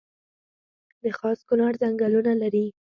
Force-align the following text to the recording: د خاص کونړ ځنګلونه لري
د 1.01 1.03
خاص 1.17 1.39
کونړ 1.47 1.71
ځنګلونه 1.81 2.31
لري 2.41 2.65